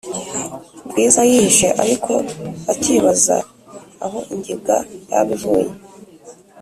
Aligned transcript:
bwiza 0.89 1.21
yihishe 1.29 1.67
ariko 1.83 2.13
acyibaza 2.71 3.37
aho 4.05 4.19
ingiga 4.33 4.75
yaba 5.09 5.29
ivuye. 5.37 5.71